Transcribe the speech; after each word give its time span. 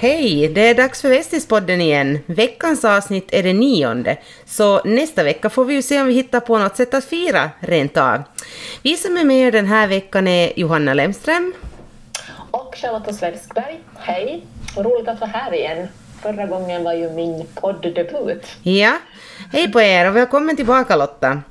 Hej! 0.00 0.48
Det 0.48 0.68
är 0.68 0.74
dags 0.74 1.02
för 1.02 1.08
Västispodden 1.08 1.80
igen. 1.80 2.18
Veckans 2.26 2.84
avsnitt 2.84 3.28
är 3.32 3.42
det 3.42 3.52
nionde, 3.52 4.16
så 4.44 4.82
nästa 4.84 5.22
vecka 5.22 5.50
får 5.50 5.64
vi 5.64 5.74
ju 5.74 5.82
se 5.82 6.00
om 6.00 6.06
vi 6.06 6.12
hittar 6.12 6.40
på 6.40 6.58
något 6.58 6.76
sätt 6.76 6.94
att 6.94 7.04
fira 7.04 7.50
rent 7.60 7.96
av. 7.96 8.22
Vi 8.82 8.96
som 8.96 9.16
är 9.16 9.24
med 9.24 9.52
den 9.52 9.66
här 9.66 9.88
veckan 9.88 10.28
är 10.28 10.52
Johanna 10.56 10.94
Lemström. 10.94 11.52
Och 12.50 12.74
Charlotta 12.76 13.12
Svenskberg. 13.12 13.80
Hej! 13.98 14.46
Roligt 14.76 15.08
att 15.08 15.20
vara 15.20 15.30
här 15.30 15.54
igen. 15.54 15.88
Förra 16.22 16.46
gången 16.46 16.84
var 16.84 16.92
ju 16.92 17.10
min 17.10 17.46
podddebut. 17.54 18.46
Ja, 18.62 18.92
hej 19.52 19.72
på 19.72 19.80
er 19.80 20.08
och 20.08 20.16
välkommen 20.16 20.56
tillbaka 20.56 20.96
Lotta. 20.96 21.42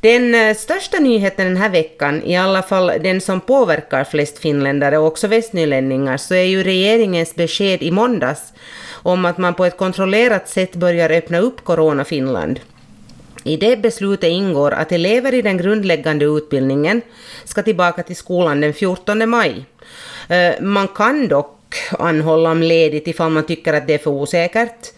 Den 0.00 0.34
eh, 0.34 0.56
största 0.56 0.98
nyheten 0.98 1.46
den 1.46 1.56
här 1.56 1.68
veckan, 1.68 2.22
i 2.22 2.36
alla 2.36 2.62
fall 2.62 2.92
den 3.02 3.20
som 3.20 3.40
påverkar 3.40 4.04
flest 4.04 4.38
finländare 4.38 4.98
och 4.98 5.06
också 5.06 5.26
västnylänningar, 5.26 6.16
så 6.16 6.34
är 6.34 6.42
ju 6.44 6.62
regeringens 6.62 7.34
besked 7.34 7.82
i 7.82 7.90
måndags 7.90 8.52
om 8.92 9.24
att 9.24 9.38
man 9.38 9.54
på 9.54 9.64
ett 9.64 9.76
kontrollerat 9.76 10.48
sätt 10.48 10.76
börjar 10.76 11.10
öppna 11.10 11.38
upp 11.38 11.64
Corona 11.64 12.04
Finland. 12.04 12.60
I 13.44 13.56
det 13.56 13.76
beslutet 13.76 14.30
ingår 14.30 14.70
att 14.70 14.92
elever 14.92 15.34
i 15.34 15.42
den 15.42 15.56
grundläggande 15.56 16.24
utbildningen 16.24 17.02
ska 17.44 17.62
tillbaka 17.62 18.02
till 18.02 18.16
skolan 18.16 18.60
den 18.60 18.74
14 18.74 19.28
maj. 19.28 19.64
Eh, 20.28 20.60
man 20.60 20.88
kan 20.88 21.28
dock 21.28 21.74
anhålla 21.98 22.50
om 22.50 22.62
ledigt 22.62 23.08
ifall 23.08 23.30
man 23.30 23.46
tycker 23.46 23.72
att 23.72 23.86
det 23.86 23.94
är 23.94 23.98
för 23.98 24.10
osäkert. 24.10 24.92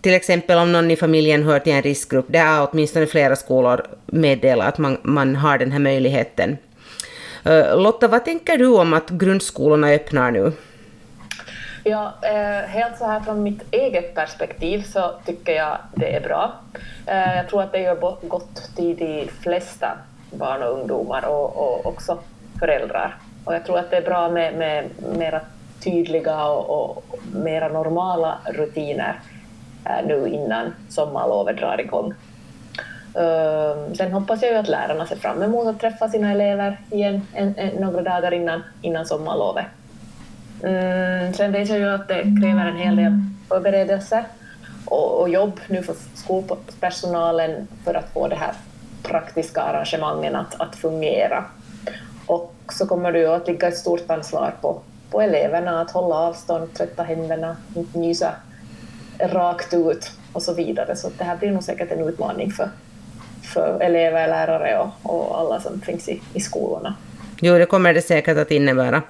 Till 0.00 0.14
exempel 0.14 0.58
om 0.58 0.72
någon 0.72 0.90
i 0.90 0.96
familjen 0.96 1.42
hör 1.42 1.58
till 1.58 1.72
en 1.72 1.82
riskgrupp. 1.82 2.26
Det 2.28 2.38
har 2.38 2.68
åtminstone 2.72 3.06
flera 3.06 3.36
skolor 3.36 3.86
meddelat 4.06 4.68
att 4.68 4.78
man, 4.78 4.98
man 5.02 5.36
har 5.36 5.58
den 5.58 5.72
här 5.72 5.78
möjligheten. 5.78 6.56
Eh, 7.44 7.80
Lotta, 7.80 8.08
vad 8.08 8.24
tänker 8.24 8.58
du 8.58 8.66
om 8.66 8.94
att 8.94 9.10
grundskolorna 9.10 9.88
öppnar 9.88 10.30
nu? 10.30 10.52
Ja, 11.84 12.14
eh, 12.22 12.68
helt 12.68 12.98
så 12.98 13.06
här 13.06 13.20
från 13.20 13.42
mitt 13.42 13.62
eget 13.70 14.14
perspektiv 14.14 14.82
så 14.82 15.14
tycker 15.26 15.52
jag 15.52 15.78
det 15.94 16.16
är 16.16 16.20
bra. 16.20 16.52
Eh, 17.06 17.36
jag 17.36 17.48
tror 17.48 17.62
att 17.62 17.72
det 17.72 17.80
gör 17.80 17.96
gott 18.28 18.76
till 18.76 18.96
de 18.96 19.28
flesta 19.42 19.98
barn 20.30 20.62
och 20.62 20.78
ungdomar 20.78 21.24
och, 21.24 21.56
och 21.56 21.86
också 21.86 22.18
föräldrar. 22.58 23.16
Och 23.44 23.54
jag 23.54 23.64
tror 23.64 23.78
att 23.78 23.90
det 23.90 23.96
är 23.96 24.02
bra 24.02 24.30
med, 24.30 24.54
med 24.54 24.84
mera 25.18 25.40
tydliga 25.84 26.44
och, 26.44 26.96
och 26.96 27.18
mera 27.32 27.68
normala 27.68 28.38
rutiner 28.44 29.20
här 29.84 30.02
nu 30.02 30.28
innan 30.28 30.74
sommarlovet 30.88 31.56
drar 31.56 31.80
igång. 31.80 32.14
Ehm, 33.14 33.94
sen 33.94 34.12
hoppas 34.12 34.42
jag 34.42 34.50
ju 34.52 34.58
att 34.58 34.68
lärarna 34.68 35.06
ser 35.06 35.16
fram 35.16 35.42
emot 35.42 35.66
att 35.66 35.80
träffa 35.80 36.08
sina 36.08 36.32
elever 36.32 36.80
igen 36.90 37.26
en, 37.34 37.54
en, 37.56 37.68
några 37.68 38.02
dagar 38.02 38.34
innan, 38.34 38.62
innan 38.82 39.06
sommarlovet. 39.06 39.66
Mm, 40.62 41.34
sen 41.34 41.52
vet 41.52 41.68
jag 41.68 41.78
ju 41.78 41.88
att 41.88 42.08
det 42.08 42.22
kräver 42.22 42.66
en 42.66 42.76
hel 42.76 42.96
del 42.96 43.12
förberedelser 43.48 44.24
och, 44.84 45.20
och 45.20 45.28
jobb 45.28 45.60
nu 45.68 45.82
för 45.82 45.94
skolpersonalen 46.14 47.68
för 47.84 47.94
att 47.94 48.12
få 48.12 48.28
det 48.28 48.36
här 48.36 48.52
praktiska 49.02 49.60
arrangemangen 49.60 50.36
att, 50.36 50.60
att 50.60 50.76
fungera. 50.76 51.44
Och 52.26 52.54
så 52.72 52.86
kommer 52.86 53.12
det 53.12 53.18
ju 53.18 53.26
att 53.26 53.48
ligga 53.48 53.68
ett 53.68 53.76
stort 53.76 54.10
ansvar 54.10 54.54
på, 54.60 54.80
på 55.10 55.20
eleverna 55.20 55.80
att 55.80 55.90
hålla 55.90 56.14
avstånd, 56.14 56.74
tvätta 56.74 57.02
händerna, 57.02 57.56
inte 57.76 57.98
nysa 57.98 58.32
rakt 59.28 59.74
ut 59.74 60.10
och 60.32 60.42
så 60.42 60.54
vidare. 60.54 60.96
Så 60.96 61.10
det 61.18 61.24
här 61.24 61.36
blir 61.36 61.50
nog 61.50 61.62
säkert 61.62 61.92
en 61.92 62.08
utmaning 62.08 62.50
för, 62.50 62.68
för 63.54 63.80
elever, 63.80 64.28
lärare 64.28 64.78
och, 64.78 65.14
och 65.14 65.38
alla 65.38 65.60
som 65.60 65.80
finns 65.80 66.08
i, 66.08 66.20
i 66.34 66.40
skolorna. 66.40 66.94
Jo, 67.40 67.58
det 67.58 67.66
kommer 67.66 67.94
det 67.94 68.02
säkert 68.02 68.38
att 68.38 68.50
innebära. 68.50 69.02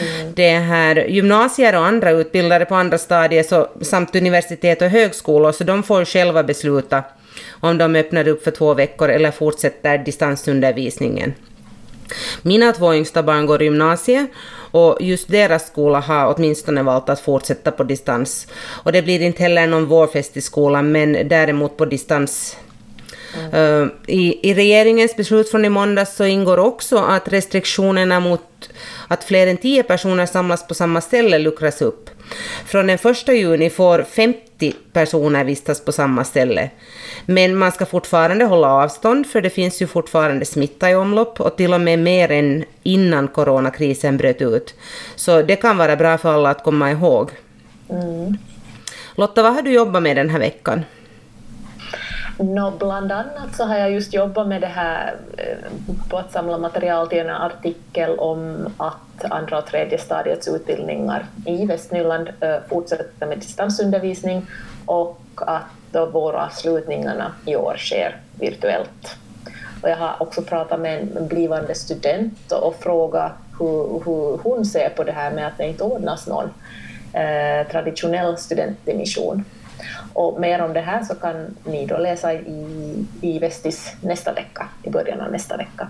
Mm. 0.00 0.32
Det 0.34 0.58
här, 0.58 0.96
gymnasier 0.96 1.76
och 1.76 1.86
andra 1.86 2.10
utbildare 2.10 2.64
på 2.64 2.74
andra 2.74 2.98
stadier 2.98 3.42
så, 3.42 3.68
samt 3.80 4.16
universitet 4.16 4.82
och 4.82 4.88
högskolor, 4.88 5.52
så 5.52 5.64
de 5.64 5.82
får 5.82 6.04
själva 6.04 6.42
besluta 6.42 7.04
om 7.50 7.78
de 7.78 7.96
öppnar 7.96 8.28
upp 8.28 8.44
för 8.44 8.50
två 8.50 8.74
veckor 8.74 9.08
eller 9.08 9.30
fortsätter 9.30 9.98
distansundervisningen. 9.98 11.34
Mina 12.42 12.72
två 12.72 12.94
yngsta 12.94 13.22
barn 13.22 13.46
går 13.46 13.62
i 13.62 13.64
gymnasiet 13.64 14.30
och 14.70 14.96
just 15.00 15.28
deras 15.28 15.66
skola 15.66 16.00
har 16.00 16.34
åtminstone 16.34 16.82
valt 16.82 17.08
att 17.08 17.20
fortsätta 17.20 17.70
på 17.70 17.84
distans. 17.84 18.46
Och 18.66 18.92
det 18.92 19.02
blir 19.02 19.20
inte 19.20 19.42
heller 19.42 19.66
någon 19.66 19.86
vårfest 19.86 20.36
i 20.36 20.40
skolan, 20.40 20.92
men 20.92 21.28
däremot 21.28 21.76
på 21.76 21.84
distans. 21.84 22.56
Mm. 23.34 23.82
Uh, 23.82 23.88
i, 24.06 24.50
I 24.50 24.54
regeringens 24.54 25.16
beslut 25.16 25.50
från 25.50 25.64
i 25.64 25.68
måndags 25.68 26.16
så 26.16 26.24
ingår 26.24 26.58
också 26.58 26.98
att 26.98 27.28
restriktionerna 27.28 28.20
mot 28.20 28.42
att 29.08 29.24
fler 29.24 29.46
än 29.46 29.56
tio 29.56 29.82
personer 29.82 30.26
samlas 30.26 30.66
på 30.66 30.74
samma 30.74 31.00
ställe 31.00 31.38
luckras 31.38 31.82
upp. 31.82 32.10
Från 32.66 32.86
den 32.86 32.98
1 33.04 33.28
juni 33.28 33.70
får 33.70 34.02
50 34.02 34.45
personer 34.92 35.44
vistas 35.44 35.84
på 35.84 35.92
samma 35.92 36.24
ställe. 36.24 36.70
Men 37.26 37.56
man 37.56 37.72
ska 37.72 37.86
fortfarande 37.86 38.44
hålla 38.44 38.72
avstånd 38.72 39.26
för 39.26 39.40
det 39.40 39.50
finns 39.50 39.82
ju 39.82 39.86
fortfarande 39.86 40.44
smitta 40.44 40.90
i 40.90 40.94
omlopp 40.94 41.40
och 41.40 41.56
till 41.56 41.74
och 41.74 41.80
med 41.80 41.98
mer 41.98 42.30
än 42.30 42.64
innan 42.82 43.28
coronakrisen 43.28 44.16
bröt 44.16 44.42
ut. 44.42 44.74
Så 45.16 45.42
det 45.42 45.56
kan 45.56 45.78
vara 45.78 45.96
bra 45.96 46.18
för 46.18 46.34
alla 46.34 46.50
att 46.50 46.64
komma 46.64 46.90
ihåg. 46.90 47.30
Mm. 47.90 48.36
Lotta, 49.14 49.42
vad 49.42 49.54
har 49.54 49.62
du 49.62 49.72
jobbat 49.72 50.02
med 50.02 50.16
den 50.16 50.30
här 50.30 50.38
veckan? 50.38 50.84
No, 52.38 52.72
bland 52.78 53.12
annat 53.12 53.56
så 53.56 53.64
har 53.64 53.76
jag 53.76 53.90
just 53.90 54.14
jobbat 54.14 54.48
med 54.48 54.60
det 54.60 54.66
här 54.66 55.16
eh, 55.38 55.72
på 56.08 56.18
att 56.18 56.32
samla 56.32 56.58
material 56.58 57.08
till 57.08 57.18
en 57.18 57.30
artikel 57.30 58.18
om 58.18 58.68
att 58.76 59.24
andra 59.30 59.58
och 59.58 59.66
tredje 59.66 59.98
stadiets 59.98 60.48
utbildningar 60.48 61.26
i 61.46 61.66
Västnyland 61.66 62.28
eh, 62.40 62.56
fortsätter 62.68 63.26
med 63.26 63.38
distansundervisning 63.38 64.46
och 64.86 65.20
att 65.36 65.62
då 65.92 66.06
våravslutningarna 66.06 67.32
i 67.46 67.56
år 67.56 67.76
sker 67.76 68.16
virtuellt. 68.40 69.16
Och 69.82 69.88
jag 69.88 69.96
har 69.96 70.22
också 70.22 70.42
pratat 70.42 70.80
med 70.80 70.98
en 71.16 71.28
blivande 71.28 71.74
student 71.74 72.52
och 72.52 72.76
frågat 72.80 73.32
hur, 73.58 74.02
hur 74.04 74.38
hon 74.42 74.64
ser 74.64 74.88
på 74.88 75.04
det 75.04 75.12
här 75.12 75.30
med 75.30 75.46
att 75.46 75.58
det 75.58 75.66
inte 75.66 75.84
ordnas 75.84 76.26
någon 76.26 76.50
eh, 77.12 77.66
traditionell 77.70 78.36
studentdimension. 78.36 79.44
Och 80.12 80.40
mer 80.40 80.62
om 80.62 80.72
det 80.72 80.80
här 80.80 81.04
så 81.04 81.14
kan 81.14 81.56
ni 81.64 81.86
då 81.86 81.98
läsa 81.98 82.32
i, 82.32 83.04
i 83.20 83.38
Vestis 83.38 83.92
nästa 84.00 84.32
vecka, 84.32 84.68
i 84.82 84.90
början 84.90 85.20
av 85.20 85.32
nästa 85.32 85.56
vecka. 85.56 85.88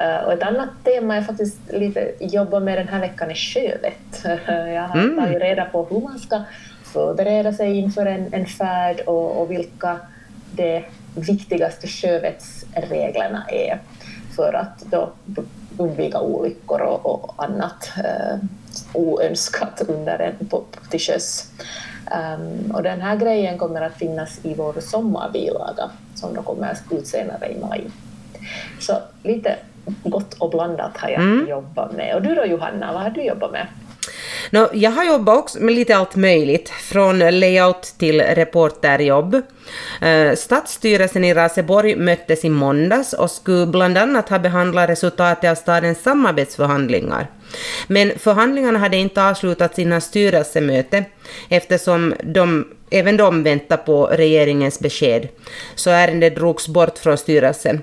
Uh, 0.00 0.24
och 0.24 0.32
ett 0.32 0.42
annat 0.42 0.68
tema 0.84 1.14
jag 1.14 1.26
faktiskt 1.26 1.58
lite 1.72 2.12
jobbar 2.20 2.60
med 2.60 2.78
den 2.78 2.88
här 2.88 3.00
veckan 3.00 3.30
är 3.30 3.34
sjövett. 3.34 4.24
jag 4.74 4.82
har 4.82 5.00
mm. 5.00 5.16
tagit 5.16 5.42
reda 5.42 5.64
på 5.64 5.84
hur 5.84 6.00
man 6.00 6.18
ska 6.18 6.42
förbereda 6.84 7.52
sig 7.52 7.78
inför 7.78 8.06
en, 8.06 8.34
en 8.34 8.46
färd 8.46 9.00
och, 9.00 9.42
och 9.42 9.50
vilka 9.50 9.98
de 10.50 10.84
viktigaste 11.14 11.88
sjövettsreglerna 11.88 13.44
är 13.48 13.78
för 14.36 14.52
att 14.52 14.82
då 14.90 15.12
undvika 15.78 16.20
olyckor 16.20 16.80
och, 16.80 17.06
och 17.06 17.44
annat 17.44 17.90
uh, 17.98 18.38
oönskat 18.92 19.82
under 19.88 20.18
en, 20.18 20.46
på, 20.46 20.64
till 20.90 21.00
sjöss. 21.00 21.52
Um, 22.10 22.70
och 22.70 22.82
den 22.82 23.00
här 23.00 23.16
grejen 23.16 23.58
kommer 23.58 23.80
att 23.80 23.94
finnas 23.94 24.44
i 24.44 24.54
vår 24.54 24.80
sommarbilaga 24.80 25.90
som 26.14 26.34
då 26.34 26.42
kommer 26.42 26.70
att 26.70 26.78
ut 26.90 27.06
senare 27.06 27.48
i 27.48 27.60
maj. 27.60 27.90
Så 28.80 28.92
lite 29.22 29.56
gott 30.04 30.34
och 30.34 30.50
blandat 30.50 30.96
har 30.96 31.08
jag 31.08 31.22
mm. 31.22 31.48
jobbat 31.48 31.92
med. 31.92 32.14
Och 32.14 32.22
du 32.22 32.34
då 32.34 32.44
Johanna, 32.44 32.92
vad 32.92 33.02
har 33.02 33.10
du 33.10 33.22
jobbat 33.22 33.52
med? 33.52 33.66
No, 34.50 34.68
jag 34.72 34.90
har 34.90 35.04
jobbat 35.04 35.38
också 35.38 35.60
med 35.60 35.74
lite 35.74 35.96
allt 35.96 36.16
möjligt, 36.16 36.68
från 36.68 37.18
layout 37.18 37.82
till 37.82 38.20
reporterjobb. 38.20 39.34
Eh, 40.00 40.34
stadsstyrelsen 40.36 41.24
i 41.24 41.34
Raseborg 41.34 41.96
möttes 41.96 42.44
i 42.44 42.48
måndags 42.48 43.12
och 43.12 43.30
skulle 43.30 43.66
bland 43.66 43.98
annat 43.98 44.28
ha 44.28 44.38
behandlat 44.38 44.88
resultatet 44.90 45.50
av 45.50 45.54
stadens 45.54 46.02
samarbetsförhandlingar. 46.02 47.30
Men 47.86 48.18
förhandlingarna 48.18 48.78
hade 48.78 48.96
inte 48.96 49.24
avslutats 49.24 49.78
innan 49.78 50.00
styrelsemöte 50.00 51.04
eftersom 51.48 52.14
de, 52.22 52.68
även 52.90 53.16
de 53.16 53.42
väntar 53.42 53.76
på 53.76 54.06
regeringens 54.06 54.80
besked. 54.80 55.28
Så 55.74 55.90
ärendet 55.90 56.36
drogs 56.36 56.68
bort 56.68 56.98
från 56.98 57.18
styrelsen. 57.18 57.82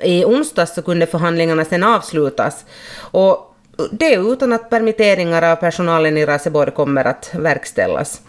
I 0.00 0.24
onsdags 0.24 0.74
så 0.74 0.82
kunde 0.82 1.06
förhandlingarna 1.06 1.64
sedan 1.64 1.84
avslutas 1.84 2.64
och 2.98 3.55
det 3.90 4.14
utan 4.14 4.52
att 4.52 4.70
permitteringar 4.70 5.42
av 5.42 5.56
personalen 5.56 6.18
i 6.18 6.26
Raseborg 6.26 6.70
kommer 6.70 7.04
att 7.04 7.30
verkställas. 7.34 8.20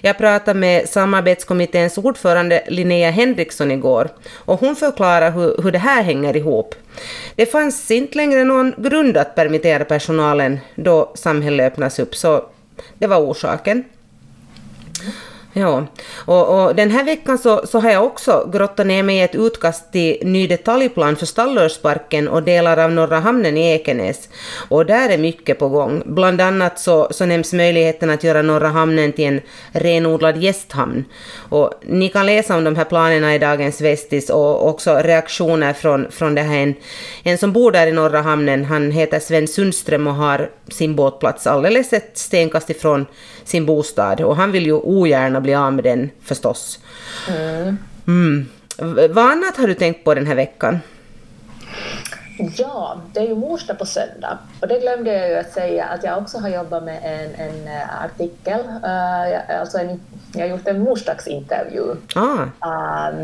Jag 0.00 0.18
pratade 0.18 0.60
med 0.60 0.88
samarbetskommitténs 0.88 1.98
ordförande 1.98 2.64
Linnea 2.68 3.10
Henriksson 3.10 3.70
igår 3.70 4.08
och 4.34 4.60
hon 4.60 4.76
förklarar 4.76 5.30
hur, 5.30 5.62
hur 5.62 5.72
det 5.72 5.78
här 5.78 6.02
hänger 6.02 6.36
ihop. 6.36 6.74
Det 7.34 7.46
fanns 7.46 7.90
inte 7.90 8.16
längre 8.16 8.44
någon 8.44 8.74
grund 8.78 9.16
att 9.16 9.34
permittera 9.34 9.84
personalen 9.84 10.60
då 10.74 11.12
samhället 11.14 11.72
öppnas 11.72 11.98
upp, 11.98 12.16
så 12.16 12.44
det 12.98 13.06
var 13.06 13.18
orsaken. 13.18 13.84
Ja, 15.52 15.86
och, 16.26 16.64
och, 16.64 16.74
den 16.74 16.90
här 16.90 17.04
veckan 17.04 17.38
så, 17.38 17.66
så 17.66 17.80
har 17.80 17.90
jag 17.90 18.04
också 18.04 18.50
grottat 18.52 18.86
ner 18.86 19.02
mig 19.02 19.16
i 19.16 19.20
ett 19.20 19.34
utkast 19.34 19.92
till 19.92 20.18
ny 20.22 20.46
detaljplan 20.46 21.16
för 21.16 21.26
Stallörsparken 21.26 22.28
och 22.28 22.42
delar 22.42 22.76
av 22.76 22.92
Norra 22.92 23.20
hamnen 23.20 23.56
i 23.56 23.70
Ekenäs. 23.70 24.28
Och 24.68 24.86
där 24.86 25.08
är 25.08 25.18
mycket 25.18 25.58
på 25.58 25.68
gång. 25.68 26.02
Bland 26.06 26.40
annat 26.40 26.78
så, 26.78 27.08
så 27.10 27.26
nämns 27.26 27.52
möjligheten 27.52 28.10
att 28.10 28.24
göra 28.24 28.42
Norra 28.42 28.68
hamnen 28.68 29.12
till 29.12 29.24
en 29.24 29.40
renodlad 29.72 30.36
gästhamn. 30.36 31.04
Och 31.48 31.70
ni 31.82 32.08
kan 32.08 32.26
läsa 32.26 32.56
om 32.56 32.64
de 32.64 32.76
här 32.76 32.84
planerna 32.84 33.34
i 33.34 33.38
dagens 33.38 33.80
Vestis 33.80 34.30
och 34.30 34.68
också 34.68 34.94
reaktioner 34.94 35.72
från, 35.72 36.10
från 36.10 36.34
det 36.34 36.42
här. 36.42 36.58
En, 36.58 36.74
en 37.22 37.38
som 37.38 37.52
bor 37.52 37.72
där 37.72 37.86
i 37.86 37.92
Norra 37.92 38.20
hamnen, 38.20 38.64
han 38.64 38.90
heter 38.90 39.20
Sven 39.20 39.48
Sundström 39.48 40.06
och 40.06 40.14
har 40.14 40.50
sin 40.68 40.96
båtplats 40.96 41.46
alldeles 41.46 41.92
ett 41.92 42.18
stenkast 42.18 42.70
ifrån 42.70 43.06
sin 43.44 43.66
bostad 43.66 44.20
och 44.20 44.36
han 44.36 44.52
vill 44.52 44.66
ju 44.66 44.72
ogärna 44.72 45.39
bli 45.40 45.54
av 45.54 45.72
med 45.72 45.84
den 45.84 46.10
förstås. 46.22 46.78
Mm. 47.28 47.78
Mm. 48.06 48.48
Vad 49.10 49.30
annat 49.30 49.56
har 49.56 49.66
du 49.66 49.74
tänkt 49.74 50.04
på 50.04 50.14
den 50.14 50.26
här 50.26 50.34
veckan? 50.34 50.78
Ja, 52.56 53.00
det 53.12 53.20
är 53.20 53.26
ju 53.26 53.34
mors 53.34 53.66
på 53.78 53.86
söndag 53.86 54.38
och 54.60 54.68
det 54.68 54.80
glömde 54.80 55.12
jag 55.12 55.28
ju 55.28 55.36
att 55.36 55.52
säga 55.52 55.84
att 55.84 56.04
jag 56.04 56.18
också 56.18 56.38
har 56.38 56.48
jobbat 56.48 56.84
med 56.84 57.00
en, 57.02 57.46
en 57.46 57.68
eh, 57.68 58.04
artikel, 58.04 58.60
uh, 58.60 59.60
alltså 59.60 59.78
en, 59.78 60.00
jag 60.32 60.40
har 60.40 60.48
gjort 60.48 60.68
en 60.68 60.80
morsdagsintervju 60.80 61.96
ah. 62.14 63.08
uh, 63.08 63.14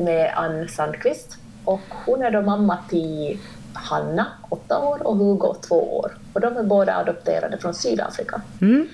med 0.00 0.32
Ann 0.36 0.68
Sandqvist 0.68 1.36
och 1.64 1.80
hon 2.06 2.22
är 2.22 2.30
då 2.30 2.42
mamma 2.42 2.78
till 2.88 3.38
Hanna, 3.72 4.26
åtta 4.48 4.78
år, 4.78 5.06
och 5.06 5.16
Hugo, 5.16 5.54
två 5.68 5.98
år. 5.98 6.12
Och 6.32 6.40
de 6.40 6.56
är 6.56 6.62
båda 6.62 6.96
adopterade 6.96 7.58
från 7.58 7.74
Sydafrika. 7.74 8.40
Mm. 8.60 8.88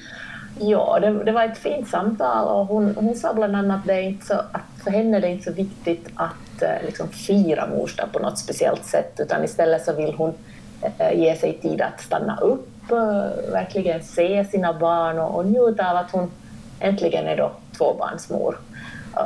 Ja, 0.61 0.99
det, 1.01 1.25
det, 1.25 1.33
var 1.33 1.45
ett 1.45 1.59
fint 1.59 1.89
samtal 1.89 2.49
och 2.49 2.67
hon, 2.67 2.95
hon 2.97 3.15
sa 3.15 3.35
bland 3.35 3.57
annat 3.57 3.81
att, 3.81 3.87
det 3.87 3.95
är 3.95 4.03
inte 4.03 4.27
så, 4.27 4.35
att 4.35 4.83
för 4.85 4.91
henne 4.91 5.17
är 5.17 5.21
det 5.21 5.29
inte 5.29 5.45
så 5.45 5.53
viktigt 5.53 6.09
att 6.15 6.63
eh, 6.63 6.87
liksom 6.87 7.09
fira 7.09 7.67
mors 7.67 7.97
på 8.13 8.19
något 8.19 8.39
speciellt 8.39 8.85
sätt 8.85 9.21
utan 9.21 9.45
istället 9.45 9.85
så 9.85 9.93
vill 9.93 10.15
hon 10.15 10.35
eh, 10.99 11.21
ge 11.21 11.37
sig 11.37 11.59
tid 11.63 11.81
att 11.81 12.01
stanna 12.01 12.39
upp, 12.41 12.91
eh, 12.91 13.53
verkligen 13.53 14.03
se 14.03 14.45
sina 14.45 14.73
barn 14.73 15.19
och, 15.19 15.35
och 15.35 15.47
njuta 15.47 15.91
av 15.91 15.97
att 15.97 16.11
hon 16.11 16.31
äntligen 16.81 17.27
är 17.27 17.37
då 17.37 17.53
tvåbarnsmor. 17.79 18.59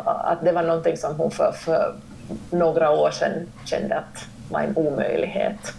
Att 0.04 0.44
det 0.44 0.52
var 0.52 0.62
någonting 0.62 0.96
som 0.96 1.16
hon 1.16 1.30
för, 1.30 1.52
för 1.52 1.94
några 2.50 2.90
år 2.90 3.10
sedan 3.10 3.32
kände 3.64 3.96
att 3.96 4.26
var 4.50 4.60
en 4.60 4.76
omöjlighet. 4.76 5.74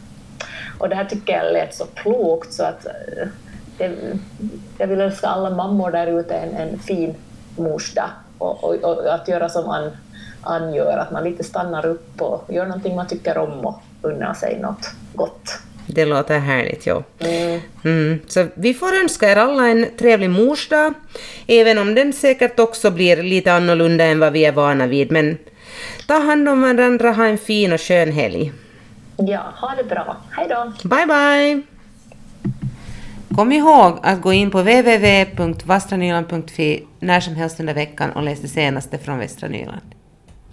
Och 0.79 0.89
det 0.89 0.95
här 0.95 1.05
tycker 1.05 1.33
jag 1.33 1.53
lät 1.53 1.75
så 1.75 1.85
klokt 1.85 2.53
så 2.53 2.63
att 2.63 2.85
eh, 2.85 3.27
jag 4.77 4.87
vill 4.87 5.01
önska 5.01 5.27
alla 5.27 5.49
mammor 5.49 5.91
där 5.91 6.19
ute 6.19 6.35
en, 6.35 6.55
en 6.55 6.79
fin 6.79 7.15
morsdag 7.57 8.09
och, 8.37 8.63
och, 8.63 8.75
och, 8.75 9.13
att 9.13 9.27
göra 9.27 9.49
som 9.49 9.69
Ann, 9.69 9.91
Ann 10.41 10.73
gör, 10.73 10.97
att 10.97 11.11
man 11.11 11.23
lite 11.23 11.43
stannar 11.43 11.85
upp 11.85 12.21
och 12.21 12.53
gör 12.53 12.65
någonting 12.65 12.95
man 12.95 13.07
tycker 13.07 13.37
om 13.37 13.65
och 13.65 13.81
unnar 14.01 14.33
sig 14.33 14.59
något 14.59 14.91
gott. 15.13 15.59
Det 15.87 16.05
låter 16.05 16.39
härligt, 16.39 16.85
ja. 16.85 17.03
Mm. 17.19 17.61
Mm. 17.83 18.19
Så 18.27 18.47
vi 18.53 18.73
får 18.73 18.93
önska 18.93 19.31
er 19.31 19.35
alla 19.35 19.67
en 19.67 19.85
trevlig 19.97 20.29
morsdag, 20.29 20.93
även 21.47 21.77
om 21.77 21.95
den 21.95 22.13
säkert 22.13 22.59
också 22.59 22.91
blir 22.91 23.23
lite 23.23 23.53
annorlunda 23.53 24.03
än 24.03 24.19
vad 24.19 24.33
vi 24.33 24.45
är 24.45 24.51
vana 24.51 24.87
vid. 24.87 25.11
Men 25.11 25.37
ta 26.07 26.19
hand 26.19 26.49
om 26.49 26.61
varandra, 26.61 27.11
ha 27.11 27.25
en 27.25 27.37
fin 27.37 27.73
och 27.73 27.81
skön 27.81 28.11
helg. 28.11 28.51
Ja, 29.17 29.53
ha 29.55 29.75
det 29.77 29.83
bra. 29.83 30.17
Hej 30.31 30.47
då. 30.49 30.89
Bye, 30.89 31.05
bye. 31.05 31.78
Kom 33.39 33.51
ihåg 33.51 33.99
att 34.01 34.21
gå 34.21 34.33
in 34.33 34.51
på 34.51 34.61
www.vastranyland.fi 34.61 36.83
när 36.99 37.19
som 37.19 37.35
helst 37.35 37.59
under 37.59 37.73
veckan 37.73 38.11
och 38.11 38.23
läs 38.23 38.39
det 38.39 38.47
senaste 38.47 38.97
från 38.97 39.19
Västra 39.19 39.49
Nyland. 39.49 39.95